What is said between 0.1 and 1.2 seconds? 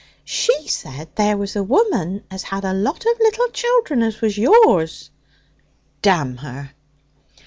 'She said